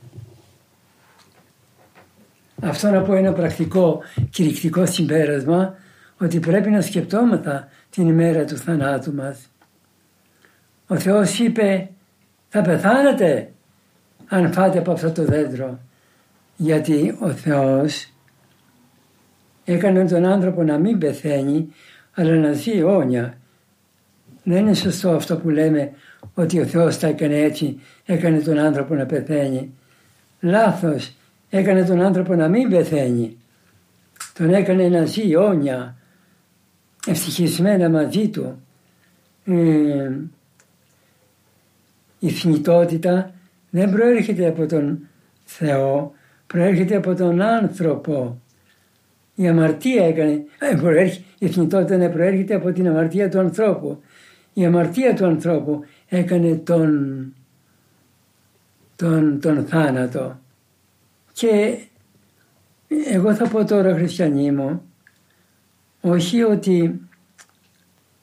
Αυτό 2.62 2.90
να 2.90 3.02
πω 3.02 3.14
ένα 3.14 3.34
πρακτικό 3.34 4.02
κηρυκτικό 4.30 4.86
συμπέρασμα 4.86 5.76
ότι 6.18 6.40
πρέπει 6.40 6.70
να 6.70 6.82
σκεπτόμεθα 6.82 7.68
την 7.90 8.08
ημέρα 8.08 8.46
του 8.46 8.58
θανάτου 8.58 9.14
μας. 9.14 9.50
Ο 10.88 11.00
Θεός 11.00 11.40
είπε 11.40 11.90
θα 12.50 12.62
πεθάνετε 12.62 13.52
αν 14.28 14.54
φάτε 14.54 14.80
από 14.80 14.92
αυτό 14.92 15.12
το 15.12 15.26
δέντρο 15.26 15.80
γιατί 16.56 17.18
ο 17.20 17.30
Θεός 17.30 18.14
έκανε 19.64 20.06
τον 20.06 20.26
άνθρωπο 20.26 20.64
να 20.64 20.78
μην 20.78 20.98
πεθαίνει 20.98 21.74
αλλά 22.16 22.36
να 22.36 22.54
ζει 22.54 22.72
αιώνια. 22.72 23.38
Δεν 24.44 24.58
είναι 24.58 24.74
σωστό 24.74 25.10
αυτό 25.10 25.38
που 25.38 25.50
λέμε 25.50 25.92
ότι 26.34 26.60
ο 26.60 26.66
Θεός 26.66 26.98
τα 26.98 27.08
έκανε 27.08 27.36
έτσι, 27.36 27.80
έκανε 28.06 28.40
τον 28.40 28.58
άνθρωπο 28.58 28.96
να 28.96 29.06
πεθαίνει. 29.06 29.74
Λάθος, 30.40 31.14
έκανε 31.50 31.86
τον 31.86 32.02
άνθρωπο 32.02 32.36
να 32.36 32.48
μην 32.48 32.70
πεθαίνει. 32.70 33.38
Τον 34.34 34.54
έκανε 34.54 34.88
να 34.88 35.06
ζει 35.06 35.32
αιώνια, 35.32 35.96
ευτυχισμένα 37.08 37.90
μαζί 37.90 38.30
του. 38.30 38.60
Ε, 39.46 40.12
η 42.20 42.30
θνητότητα 42.30 43.34
δεν 43.70 43.92
προέρχεται 43.92 44.48
από 44.48 44.66
τον 44.66 45.08
Θεό, 45.46 46.14
προέρχεται 46.48 46.96
από 46.96 47.16
τον 47.16 47.42
άνθρωπο. 47.42 48.42
Η 49.36 49.48
αμαρτία 49.48 50.08
έκανε, 50.08 50.44
ε, 50.60 50.76
η 51.46 51.50
θνητότητα 51.50 51.98
να 51.98 52.10
προέρχεται 52.10 52.56
από 52.56 52.72
την 52.72 52.88
αμαρτία 52.88 53.30
του 53.30 53.40
ανθρώπου. 53.40 54.02
Η 54.54 54.66
αμαρτία 54.66 55.14
του 55.14 55.26
ανθρώπου 55.26 55.84
έκανε 56.08 56.56
τον, 56.56 57.34
τον, 58.96 59.40
τον 59.42 59.66
θάνατο. 59.66 60.40
Και 61.34 61.78
εγώ 63.12 63.34
θα 63.34 63.48
πω 63.48 63.66
τώρα 63.66 63.96
χριστιανοί 63.96 64.52
μου, 64.52 64.82
όχι 66.02 66.44
ότι, 66.44 67.02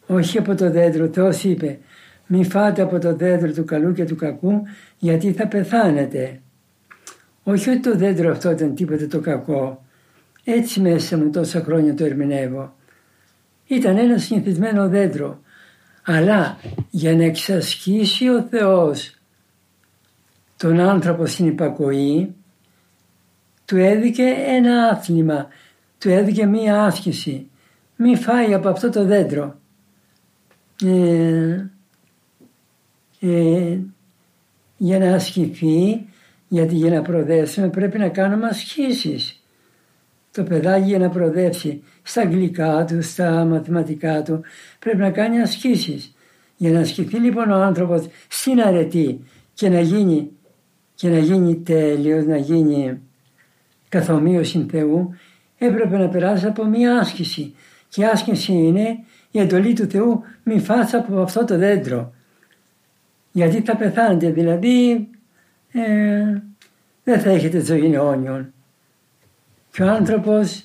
όχι 0.07 0.39
από 0.39 0.55
το 0.55 0.71
δέντρο, 0.71 1.09
Θεός 1.13 1.45
είπε, 1.45 1.79
μη 2.27 2.45
φάτε 2.45 2.83
από 2.83 2.99
το 2.99 3.15
δέντρο 3.15 3.53
του 3.53 3.65
καλού 3.65 3.93
και 3.93 4.05
του 4.05 4.17
κακού 4.17 4.63
γιατί 4.99 5.33
θα 5.33 5.47
πεθάνετε. 5.49 6.41
Όχι 7.43 7.71
ότι 7.71 7.81
το 7.81 7.97
δέντρο 7.97 8.31
αυτό 8.31 8.51
ήταν 8.51 8.75
τίποτα 8.75 9.07
το 9.07 9.21
κακό. 9.21 9.85
Έτσι 10.45 10.81
μέσα 10.81 11.17
μου 11.17 11.31
τόσα 11.31 11.61
χρόνια 11.61 11.95
το 11.95 12.05
ερμηνεύω. 12.05 12.75
Ήταν 13.67 13.97
ένα 13.97 14.19
συνηθισμένο 14.19 14.89
δέντρο. 14.89 15.41
Αλλά 16.03 16.59
για 16.91 17.17
να 17.17 17.25
εξασκήσει 17.25 18.29
ο 18.29 18.43
Θεός 18.43 19.17
τον 20.57 20.81
άνθρωπο 20.81 21.27
στην 21.27 21.47
υπακοή 21.47 22.35
του 23.65 23.77
έδικε 23.77 24.35
ένα 24.47 24.89
άθλημα, 24.89 25.49
του 25.99 26.09
έδικε 26.09 26.47
μία 26.47 26.85
άσκηση. 26.85 27.51
Μη 27.97 28.17
φάει 28.17 28.55
από 28.55 28.69
αυτό 28.69 28.91
το 28.91 29.05
δέντρο. 29.05 29.61
Ε, 30.85 31.67
ε, 33.21 33.79
για 34.77 34.99
να 34.99 35.15
ασκηθεί, 35.15 36.07
γιατί 36.49 36.75
για 36.75 36.91
να 36.91 37.03
προοδεύσουμε 37.03 37.69
πρέπει 37.69 37.99
να 37.99 38.09
κάνουμε 38.09 38.47
ασκήσεις. 38.47 39.42
Το 40.33 40.43
παιδάκι 40.43 40.89
για 40.89 40.99
να 40.99 41.09
προοδεύσει 41.09 41.83
στα 42.03 42.21
αγγλικά 42.21 42.85
του, 42.85 43.03
στα 43.03 43.45
μαθηματικά 43.45 44.23
του, 44.23 44.41
πρέπει 44.79 44.97
να 44.97 45.11
κάνει 45.11 45.41
ασκήσεις. 45.41 46.15
Για 46.57 46.71
να 46.71 46.81
ασκηθεί 46.81 47.17
λοιπόν 47.17 47.51
ο 47.51 47.55
άνθρωπος 47.55 48.07
στην 48.29 48.61
αρετή 48.61 49.21
και 49.55 49.69
να 49.69 49.81
γίνει, 49.81 50.31
και 50.95 51.09
να 51.09 51.19
γίνει 51.19 51.57
τέλειος, 51.57 52.27
να 52.27 52.37
γίνει 52.37 53.01
καθομοίωση 53.89 54.67
Θεού, 54.71 55.15
έπρεπε 55.59 55.99
να 55.99 56.09
περάσει 56.09 56.47
από 56.47 56.65
μία 56.65 56.99
άσκηση. 56.99 57.55
Και 57.89 58.01
η 58.01 58.05
άσκηση 58.05 58.53
είναι 58.53 58.99
η 59.31 59.39
εντολή 59.41 59.73
του 59.73 59.87
Θεού 59.87 60.23
μη 60.43 60.59
φας 60.59 60.95
από 60.95 61.21
αυτό 61.21 61.45
το 61.45 61.59
δέντρο 61.59 62.13
γιατί 63.33 63.61
θα 63.61 63.77
πεθάνετε 63.77 64.31
δηλαδή 64.31 65.09
ε, 65.73 66.43
δεν 67.05 67.21
θα 67.21 67.31
έχετε 67.31 67.65
ζωή 67.65 67.93
αιώνιον. 67.95 68.53
Και 69.73 69.83
ο 69.83 69.91
άνθρωπος 69.91 70.65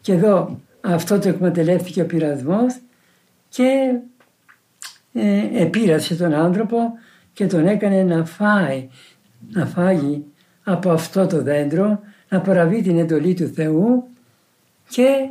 και 0.00 0.12
εδώ 0.12 0.60
αυτό 0.80 1.18
το 1.18 1.28
εκμεταλλεύτηκε 1.28 2.02
ο 2.02 2.06
πειρασμός 2.06 2.78
και 3.48 3.98
ε, 5.12 5.62
επήρασε 5.62 6.14
τον 6.14 6.34
άνθρωπο 6.34 6.78
και 7.32 7.46
τον 7.46 7.66
έκανε 7.66 8.02
να 8.02 8.24
φάει, 8.24 8.88
να 9.50 9.66
φάγει 9.66 10.24
από 10.64 10.90
αυτό 10.90 11.26
το 11.26 11.42
δέντρο, 11.42 12.00
να 12.28 12.40
παραβεί 12.40 12.82
την 12.82 12.98
εντολή 12.98 13.34
του 13.34 13.46
Θεού 13.46 14.08
και 14.88 15.28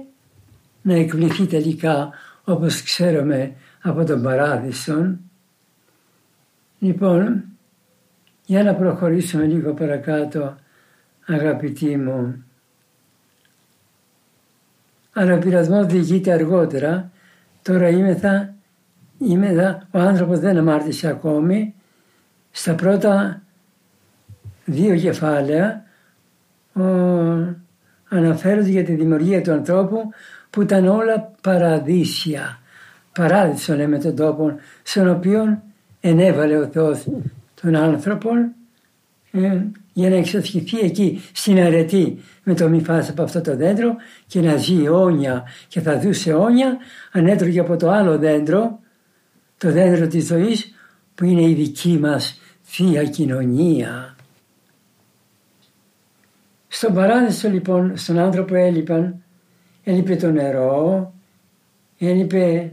να 0.81 0.93
εκπληθεί 0.93 1.45
τελικά 1.45 2.09
όπως 2.43 2.83
ξέρουμε 2.83 3.53
από 3.81 4.03
τον 4.03 4.21
παράδεισο 4.21 5.17
Λοιπόν, 6.79 7.43
για 8.45 8.63
να 8.63 8.75
προχωρήσουμε 8.75 9.45
λίγο 9.45 9.73
παρακάτω 9.73 10.57
αγαπητοί 11.25 11.97
μου. 11.97 12.43
Αλλά 15.13 15.33
ο 15.33 15.39
πειρασμός 15.39 15.85
διηγείται 15.85 16.31
αργότερα. 16.31 17.11
Τώρα 17.61 17.89
είμαι 17.89 18.15
θα, 18.15 18.53
είμαι 19.17 19.53
θα, 19.53 19.87
ο 19.91 19.99
άνθρωπος 19.99 20.39
δεν 20.39 20.57
αμάρτησε 20.57 21.07
ακόμη. 21.07 21.73
Στα 22.51 22.75
πρώτα 22.75 23.41
δύο 24.65 24.95
κεφάλαια 24.95 25.83
ο, 26.73 26.83
αναφέρονται 28.09 28.69
για 28.69 28.83
τη 28.83 28.93
δημιουργία 28.93 29.41
του 29.41 29.51
ανθρώπου 29.51 30.09
που 30.49 30.61
ήταν 30.61 30.87
όλα 30.87 31.31
παραδείσια. 31.41 32.59
Παράδεισο 33.13 33.75
λέμε 33.75 33.99
τον 33.99 34.15
τόπο, 34.15 34.55
στον 34.83 35.09
οποίο 35.09 35.61
ενέβαλε 36.01 36.57
ο 36.57 36.67
Θεός 36.67 37.07
τον 37.61 37.75
άνθρωπο 37.75 38.29
ε, 39.31 39.61
για 39.93 40.09
να 40.09 40.15
εξασκηθεί 40.15 40.79
εκεί 40.79 41.21
στην 41.33 41.59
αρετή 41.59 42.21
με 42.43 42.53
το 42.53 42.69
μη 42.69 42.81
φας 42.81 43.09
από 43.09 43.23
αυτό 43.23 43.41
το 43.41 43.55
δέντρο 43.55 43.95
και 44.27 44.41
να 44.41 44.57
ζει 44.57 44.83
αιώνια 44.83 45.43
και 45.67 45.81
θα 45.81 45.99
δούσε 45.99 46.29
αιώνια 46.29 46.77
αν 47.11 47.27
έτρωγε 47.27 47.59
από 47.59 47.75
το 47.77 47.89
άλλο 47.89 48.17
δέντρο, 48.17 48.79
το 49.57 49.71
δέντρο 49.71 50.07
της 50.07 50.25
ζωής 50.25 50.73
που 51.15 51.25
είναι 51.25 51.41
η 51.41 51.53
δική 51.53 51.97
μας 51.99 52.41
Θεία 52.63 53.03
Κοινωνία. 53.03 54.15
Στον 56.67 56.93
παράδεισο 56.93 57.49
λοιπόν 57.49 57.97
στον 57.97 58.17
άνθρωπο 58.17 58.55
έλειπαν, 58.55 59.23
έλειπε 59.83 60.15
το 60.15 60.31
νερό, 60.31 61.13
έλειπε 61.97 62.71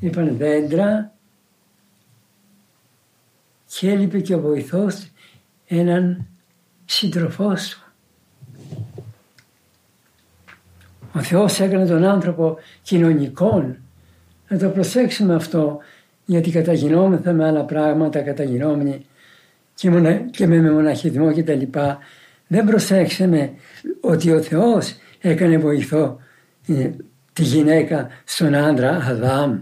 είπαν 0.00 0.36
δέντρα 0.36 1.12
και 3.82 3.90
έλειπε 3.90 4.20
και 4.20 4.34
ο 4.34 4.40
βοηθός 4.40 5.10
έναν 5.66 6.26
σύντροφός 6.84 7.68
του. 7.68 7.92
Ο 11.12 11.22
Θεός 11.22 11.60
έκανε 11.60 11.86
τον 11.86 12.04
άνθρωπο 12.04 12.58
κοινωνικών. 12.82 13.76
Να 14.48 14.58
το 14.58 14.68
προσέξουμε 14.68 15.34
αυτό 15.34 15.78
γιατί 16.24 16.50
καταγινόμεθα 16.50 17.32
με 17.32 17.46
άλλα 17.46 17.64
πράγματα, 17.64 18.20
καταγινόμενοι 18.20 19.06
και, 19.74 19.90
μονα, 19.90 20.12
και 20.12 20.46
με 20.46 20.70
μοναχισμό 20.72 21.32
και 21.32 21.42
τα 21.42 21.54
λοιπά. 21.54 21.98
Δεν 22.46 22.64
προσέξαμε 22.64 23.52
ότι 24.00 24.30
ο 24.30 24.42
Θεός 24.42 24.94
έκανε 25.20 25.58
βοηθό 25.58 26.18
ε, 26.66 26.90
τη 27.32 27.42
γυναίκα 27.42 28.08
στον 28.24 28.54
άντρα 28.54 28.90
Αδάμ. 28.90 29.60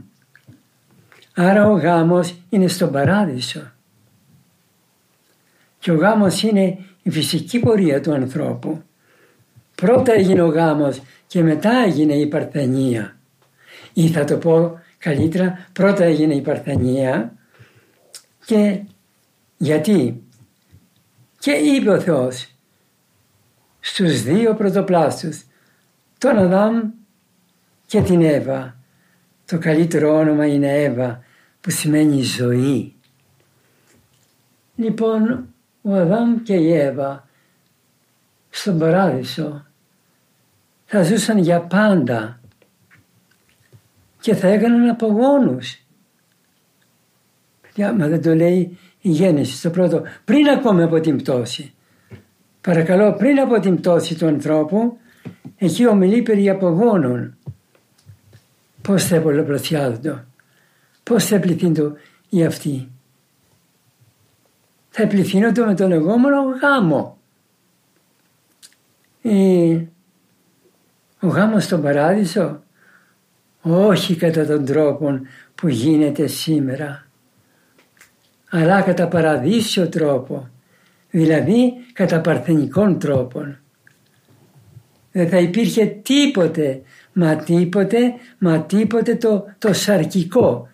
Άρα 1.34 1.70
ο 1.70 1.76
γάμος 1.76 2.34
είναι 2.48 2.68
στον 2.68 2.92
παράδεισο. 2.92 3.72
Και 5.80 5.90
ο 5.90 5.94
γάμος 5.94 6.42
είναι 6.42 6.78
η 7.02 7.10
φυσική 7.10 7.58
πορεία 7.58 8.00
του 8.00 8.12
ανθρώπου. 8.12 8.82
Πρώτα 9.74 10.12
έγινε 10.12 10.42
ο 10.42 10.48
γάμος 10.48 11.02
και 11.26 11.42
μετά 11.42 11.72
έγινε 11.86 12.14
η 12.14 12.26
παρθενία. 12.26 13.16
Ή 13.92 14.08
θα 14.08 14.24
το 14.24 14.36
πω 14.36 14.80
καλύτερα, 14.98 15.68
πρώτα 15.72 16.04
έγινε 16.04 16.34
η 16.34 16.40
παρθενία 16.40 17.32
και 18.44 18.80
γιατί. 19.56 20.22
Και 21.38 21.50
είπε 21.50 21.90
ο 21.90 22.00
Θεός 22.00 22.54
στους 23.80 24.22
δύο 24.22 24.54
πρωτοπλάστους, 24.54 25.44
τον 26.18 26.38
Αδάμ 26.38 26.90
και 27.86 28.02
την 28.02 28.22
Εύα. 28.22 28.76
Το 29.46 29.58
καλύτερο 29.58 30.16
όνομα 30.16 30.46
είναι 30.46 30.82
Εύα 30.82 31.22
που 31.60 31.70
σημαίνει 31.70 32.22
ζωή. 32.22 32.94
Λοιπόν, 34.74 35.54
ο 35.82 35.94
Αδάμ 35.94 36.42
και 36.42 36.54
η 36.54 36.72
Εύα 36.72 37.28
στον 38.50 38.78
παράδεισο 38.78 39.66
θα 40.84 41.02
ζούσαν 41.02 41.38
για 41.38 41.60
πάντα 41.60 42.40
και 44.20 44.34
θα 44.34 44.48
έκαναν 44.48 44.88
απογόνους. 44.88 45.84
Μα 47.76 48.06
δεν 48.08 48.22
το 48.22 48.34
λέει 48.34 48.78
η 49.00 49.10
γέννηση 49.10 49.56
στο 49.56 49.70
πρώτο, 49.70 50.02
πριν 50.24 50.48
ακόμα 50.48 50.84
από 50.84 51.00
την 51.00 51.16
πτώση. 51.16 51.74
Παρακαλώ, 52.60 53.12
πριν 53.12 53.38
από 53.40 53.60
την 53.60 53.76
πτώση 53.76 54.18
του 54.18 54.26
ανθρώπου, 54.26 54.98
εκεί 55.56 55.86
ομιλεί 55.86 56.22
περί 56.22 56.48
απογόνων. 56.48 57.36
Πώς 58.82 59.04
θα 59.04 59.20
πολλαπλασιάζονται, 59.20 60.24
πώς 61.02 61.24
θα 61.24 61.40
πληθύνουν 61.40 61.96
οι 62.28 62.44
αυτοί. 62.44 62.88
Θα 64.90 65.06
πληθύνονται 65.06 65.64
με 65.64 65.74
το 65.74 65.88
λεγόμενο 65.88 66.36
γάμο. 66.62 67.18
Ο 71.20 71.26
γάμος 71.26 71.64
στον 71.64 71.82
παράδεισο, 71.82 72.62
όχι 73.62 74.16
κατά 74.16 74.46
τον 74.46 74.64
τρόπο 74.64 75.20
που 75.54 75.68
γίνεται 75.68 76.26
σήμερα, 76.26 77.06
αλλά 78.50 78.80
κατά 78.82 79.08
παραδείσιο 79.08 79.88
τρόπο, 79.88 80.48
δηλαδή 81.10 81.72
κατά 81.92 82.20
παρθενικών 82.20 82.98
τρόπων. 82.98 83.58
Δεν 85.12 85.28
θα 85.28 85.38
υπήρχε 85.38 85.86
τίποτε, 85.86 86.82
μα 87.12 87.36
τίποτε, 87.36 88.14
μα 88.38 88.60
τίποτε 88.60 89.14
το, 89.14 89.44
το 89.58 89.72
σαρκικό. 89.72 90.68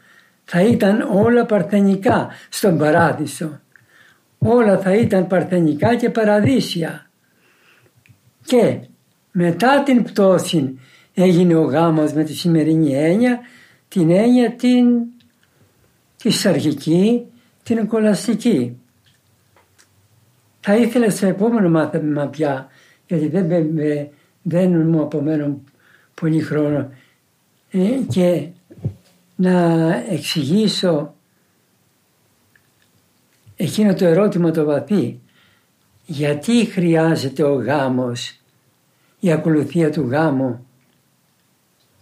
Θα 0.44 0.60
ήταν 0.62 1.08
όλα 1.12 1.46
παρθενικά 1.46 2.28
στον 2.48 2.78
παράδεισο. 2.78 3.60
Όλα 4.38 4.78
θα 4.78 4.94
ήταν 4.94 5.26
παρθενικά 5.26 5.96
και 5.96 6.10
παραδείσια. 6.10 7.10
Και 8.44 8.78
μετά 9.32 9.82
την 9.82 10.02
πτώση 10.02 10.78
έγινε 11.14 11.54
ο 11.54 11.62
γάμος 11.62 12.12
με 12.12 12.24
τη 12.24 12.34
σημερινή 12.34 12.94
έννοια, 12.94 13.40
την 13.88 14.10
έννοια 14.10 14.52
την, 14.52 14.86
της 16.16 16.40
σαρκική, 16.40 17.26
την 17.62 17.78
εικολαστική. 17.78 18.76
Θα 20.60 20.76
ήθελα 20.76 21.10
στο 21.10 21.26
επόμενο 21.26 21.68
μάθημα 21.68 22.26
πια, 22.26 22.68
γιατί 23.06 23.28
δεν, 23.28 23.48
δεν, 23.48 24.08
δεν 24.42 24.86
μου 24.86 25.02
απομένουν 25.02 25.64
πολύ 26.14 26.40
χρόνο, 26.40 26.90
ε, 27.70 27.78
και 28.08 28.46
να 29.36 29.94
εξηγήσω 30.10 31.14
εκείνο 33.56 33.94
το 33.94 34.04
ερώτημα 34.04 34.50
το 34.50 34.64
βαθύ. 34.64 35.20
Γιατί 36.06 36.64
χρειάζεται 36.64 37.42
ο 37.42 37.54
γάμος, 37.54 38.40
η 39.20 39.32
ακολουθία 39.32 39.90
του 39.90 40.08
γάμου 40.08 40.66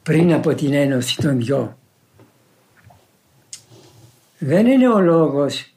πριν 0.03 0.33
από 0.33 0.55
την 0.55 0.73
ένωση 0.73 1.17
των 1.17 1.39
δυο; 1.39 1.79
Δεν 4.39 4.67
είναι 4.67 4.89
ο 4.89 5.01
λόγος 5.01 5.75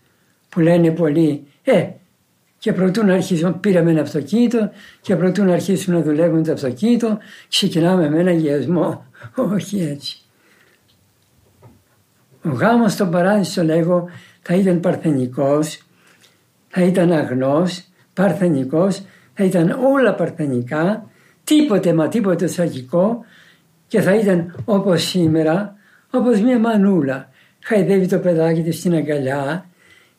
που 0.50 0.60
λένε 0.60 0.92
πολλοί, 0.92 1.48
ε, 1.64 1.90
και 2.60 2.74
προτού 2.74 3.06
να 3.06 3.14
αρχίσουμε, 3.14 3.54
πήραμε 3.54 3.92
ένα 3.92 4.02
αυτοκίνητο 4.02 4.72
και 5.02 5.16
προτού 5.16 5.44
να 5.44 5.54
αρχίσουμε 5.54 5.98
να 5.98 6.04
δουλεύουμε 6.04 6.44
το 6.44 6.52
αυτοκίνητο, 6.52 7.18
ξεκινάμε 7.50 8.10
με 8.10 8.20
ένα 8.20 8.32
γεσμό. 8.32 9.06
Όχι 9.36 9.82
έτσι. 9.82 10.22
Ο 12.44 12.50
γάμος 12.50 12.92
στον 12.94 13.12
παράδεισο 13.12 13.64
λέγω 13.64 14.10
θα 14.50 14.56
ήταν 14.56 14.80
παρθενικός, 14.80 15.82
θα 16.68 16.82
ήταν 16.82 17.12
αγνός, 17.12 17.84
παρθενικός, 18.14 19.02
θα 19.34 19.44
ήταν 19.44 19.80
όλα 19.94 20.16
παρθενικά, 20.16 21.10
τίποτε 21.44 21.94
μα 21.94 22.08
τίποτε 22.08 22.48
σαγικό 22.48 23.26
και 23.88 24.02
θα 24.02 24.16
ήταν 24.16 24.64
όπως 24.66 25.02
σήμερα, 25.02 25.76
όπως 26.12 26.42
μια 26.42 26.60
μανούλα. 26.60 27.30
Χαϊδεύει 27.64 28.08
το 28.08 28.20
παιδάκι 28.20 28.62
της 28.62 28.78
στην 28.78 28.94
αγκαλιά 28.94 29.66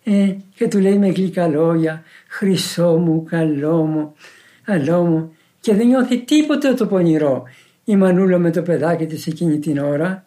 ε, 0.05 0.35
και 0.55 0.69
του 0.69 0.79
λέει 0.79 0.99
με 0.99 1.09
γλυκά 1.09 1.47
λόγια 1.47 2.03
«Χρυσό 2.29 2.97
μου, 2.97 3.25
καλό 3.25 3.85
μου, 3.85 4.15
καλό 4.63 5.05
μου» 5.05 5.33
και 5.61 5.75
δεν 5.75 5.87
νιώθει 5.87 6.19
τίποτε 6.25 6.75
το 6.75 6.87
πονηρό 6.87 7.43
η 7.85 7.97
μανούλα 7.97 8.39
με 8.39 8.51
το 8.51 8.63
παιδάκι 8.63 9.07
της 9.07 9.27
εκείνη 9.27 9.59
την 9.59 9.79
ώρα. 9.79 10.25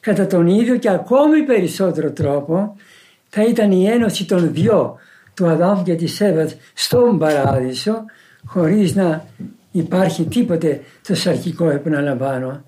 Κατά 0.00 0.26
τον 0.26 0.46
ίδιο 0.46 0.76
και 0.76 0.90
ακόμη 0.90 1.42
περισσότερο 1.42 2.12
τρόπο 2.12 2.76
θα 3.38 3.44
ήταν 3.44 3.70
η 3.72 3.86
ένωση 3.86 4.26
των 4.26 4.52
δυο 4.52 4.98
του 5.34 5.46
Αδάμ 5.46 5.82
και 5.82 5.94
της 5.94 6.20
Εύας 6.20 6.56
στον 6.74 7.18
παράδεισο 7.18 8.04
χωρίς 8.46 8.94
να 8.94 9.24
υπάρχει 9.70 10.24
τίποτε 10.24 10.80
το 11.06 11.14
σαρκικό 11.14 11.70
επαναλαμβάνω. 11.70 12.64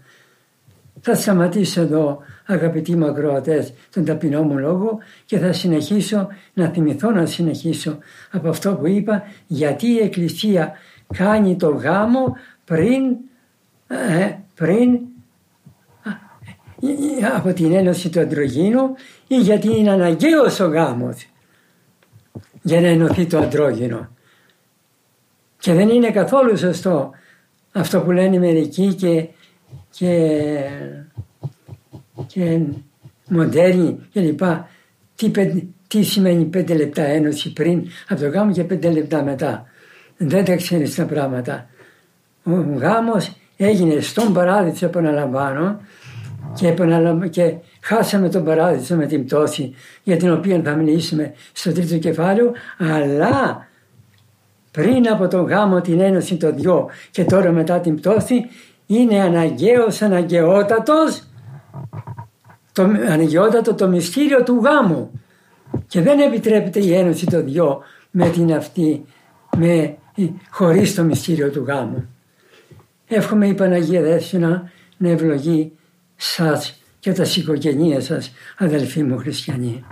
Θα 1.00 1.14
σταματήσω 1.14 1.80
εδώ 1.80 2.18
αγαπητοί 2.46 2.96
μου 2.96 3.06
ακροατές 3.06 3.72
τον 3.92 4.04
ταπεινό 4.04 4.42
μου 4.42 4.58
λόγο 4.58 4.98
και 5.24 5.38
θα 5.38 5.52
συνεχίσω 5.52 6.28
να 6.54 6.68
θυμηθώ 6.68 7.10
να 7.10 7.26
συνεχίσω 7.26 7.98
από 8.30 8.48
αυτό 8.48 8.74
που 8.74 8.86
είπα 8.86 9.22
γιατί 9.46 9.86
η 9.86 9.98
Εκκλησία 9.98 10.72
κάνει 11.16 11.56
το 11.56 11.68
γάμο 11.68 12.36
πριν, 12.64 13.16
ε, 13.86 14.32
πριν 14.54 14.98
από 17.34 17.52
την 17.52 17.72
ένωση 17.72 18.08
του 18.08 18.20
αντρογίνου 18.20 18.94
ή 19.26 19.36
γιατί 19.36 19.78
είναι 19.78 19.90
αναγκαίος 19.90 20.60
ο 20.60 20.66
γάμος 20.66 21.26
για 22.62 22.80
να 22.80 22.86
ενωθεί 22.86 23.26
το 23.26 23.38
αντρόγινο. 23.38 24.08
Και 25.58 25.72
δεν 25.72 25.88
είναι 25.88 26.10
καθόλου 26.10 26.56
σωστό 26.56 27.10
αυτό 27.72 28.00
που 28.00 28.10
λένε 28.10 28.38
μερικοί 28.38 28.94
και, 28.94 29.28
και, 29.90 30.58
και 32.26 32.60
μοντέρνοι 33.28 33.98
κλπ. 34.12 34.40
Τι, 35.14 35.30
τι 35.88 36.02
σημαίνει 36.02 36.44
πέντε 36.44 36.74
λεπτά 36.74 37.02
ένωση 37.02 37.52
πριν 37.52 37.86
από 38.08 38.20
το 38.20 38.28
γάμο 38.28 38.52
και 38.52 38.64
πέντε 38.64 38.90
λεπτά 38.90 39.22
μετά. 39.22 39.66
Δεν 40.16 40.44
τα 40.44 40.56
ξέρεις 40.56 40.94
τα 40.94 41.04
πράγματα. 41.04 41.68
Ο 42.44 42.52
γάμος 42.76 43.36
έγινε 43.56 44.00
στον 44.00 44.32
παράδεισο 44.32 44.86
επαναλαμβάνω 44.86 45.80
και, 46.58 46.74
και 47.28 47.54
χάσαμε 47.80 48.28
τον 48.28 48.44
παράδεισο 48.44 48.96
με 48.96 49.06
την 49.06 49.24
πτώση 49.24 49.74
για 50.02 50.16
την 50.16 50.32
οποία 50.32 50.60
θα 50.64 50.74
μιλήσουμε 50.74 51.32
στο 51.52 51.72
τρίτο 51.72 51.98
κεφάλαιο 51.98 52.52
αλλά 52.78 53.66
πριν 54.70 55.08
από 55.08 55.28
τον 55.28 55.46
γάμο 55.46 55.80
την 55.80 56.00
ένωση 56.00 56.36
των 56.36 56.54
δυο 56.54 56.88
και 57.10 57.24
τώρα 57.24 57.52
μετά 57.52 57.80
την 57.80 57.94
πτώση 57.94 58.46
είναι 58.86 59.20
αναγκαίος, 59.20 60.02
αναγκαιότατος 60.02 61.22
το, 62.72 62.82
αναγκαιότατο 62.82 63.74
το 63.74 63.88
μυστήριο 63.88 64.42
του 64.42 64.60
γάμου 64.64 65.20
και 65.86 66.00
δεν 66.00 66.20
επιτρέπεται 66.20 66.80
η 66.80 66.94
ένωση 66.94 67.26
των 67.26 67.44
δυο 67.44 67.82
με 68.10 68.28
την 68.28 68.54
αυτή 68.54 69.04
με, 69.56 69.96
χωρίς 70.50 70.94
το 70.94 71.02
μυστήριο 71.02 71.50
του 71.50 71.64
γάμου. 71.66 72.08
Εύχομαι 73.06 73.46
η 73.46 73.54
Παναγία 73.54 74.02
Δεύσυνα 74.02 74.70
να 74.96 75.08
ευλογεί 75.08 75.72
σας 76.20 76.80
και 76.98 77.12
τας 77.12 77.36
οικογένειές 77.36 78.04
σας 78.04 78.32
αδελφοί 78.56 79.02
μου 79.02 79.18
χριστιανοί. 79.18 79.84